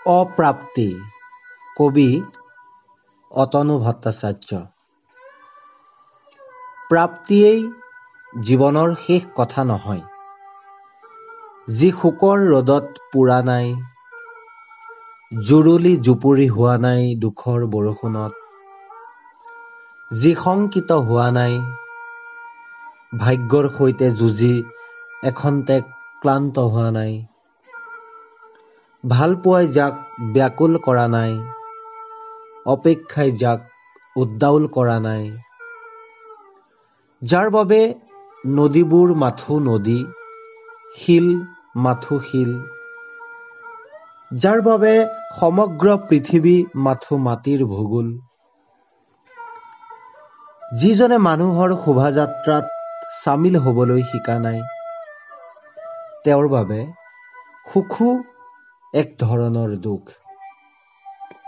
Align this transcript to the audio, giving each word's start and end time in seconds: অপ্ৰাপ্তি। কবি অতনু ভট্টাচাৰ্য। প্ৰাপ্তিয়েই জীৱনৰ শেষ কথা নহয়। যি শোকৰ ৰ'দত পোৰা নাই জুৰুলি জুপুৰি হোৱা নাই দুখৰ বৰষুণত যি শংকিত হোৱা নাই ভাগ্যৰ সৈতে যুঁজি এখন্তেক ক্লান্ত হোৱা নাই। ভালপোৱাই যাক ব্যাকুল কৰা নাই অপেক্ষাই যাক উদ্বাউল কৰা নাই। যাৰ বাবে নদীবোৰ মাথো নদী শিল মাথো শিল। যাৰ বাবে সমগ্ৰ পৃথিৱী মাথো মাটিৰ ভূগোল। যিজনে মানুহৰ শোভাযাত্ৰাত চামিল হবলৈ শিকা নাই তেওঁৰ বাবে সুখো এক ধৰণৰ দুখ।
অপ্ৰাপ্তি। 0.00 0.84
কবি 1.76 2.04
অতনু 3.30 3.74
ভট্টাচাৰ্য। 3.78 4.50
প্ৰাপ্তিয়েই 6.90 7.60
জীৱনৰ 8.42 8.94
শেষ 9.02 9.22
কথা 9.36 9.64
নহয়। 9.64 10.02
যি 11.74 11.88
শোকৰ 11.96 12.38
ৰ'দত 12.46 12.86
পোৰা 13.12 13.38
নাই 13.44 13.66
জুৰুলি 15.32 15.92
জুপুৰি 16.02 16.46
হোৱা 16.50 16.76
নাই 16.78 17.02
দুখৰ 17.18 17.60
বৰষুণত 17.70 18.32
যি 20.18 20.32
শংকিত 20.38 20.90
হোৱা 21.02 21.28
নাই 21.32 21.54
ভাগ্যৰ 23.18 23.66
সৈতে 23.76 24.06
যুঁজি 24.16 24.54
এখন্তেক 25.24 25.82
ক্লান্ত 26.22 26.56
হোৱা 26.68 26.88
নাই। 26.90 27.12
ভালপোৱাই 29.04 29.66
যাক 29.66 29.94
ব্যাকুল 30.32 30.72
কৰা 30.78 31.06
নাই 31.08 31.32
অপেক্ষাই 32.66 33.30
যাক 33.32 33.60
উদ্বাউল 34.16 34.64
কৰা 34.66 34.96
নাই। 35.00 35.22
যাৰ 37.22 37.48
বাবে 37.50 37.80
নদীবোৰ 38.46 39.08
মাথো 39.14 39.54
নদী 39.58 40.00
শিল 40.96 41.26
মাথো 41.76 42.18
শিল। 42.20 42.50
যাৰ 44.34 44.60
বাবে 44.60 44.92
সমগ্ৰ 45.40 45.86
পৃথিৱী 46.08 46.56
মাথো 46.74 47.14
মাটিৰ 47.16 47.60
ভূগোল। 47.64 48.08
যিজনে 50.76 51.18
মানুহৰ 51.18 51.70
শোভাযাত্ৰাত 51.84 52.64
চামিল 53.24 53.56
হবলৈ 53.56 54.02
শিকা 54.02 54.36
নাই 54.38 54.60
তেওঁৰ 56.24 56.46
বাবে 56.48 56.80
সুখো 57.72 58.10
এক 58.94 59.10
ধৰণৰ 59.18 59.74
দুখ। 59.80 60.08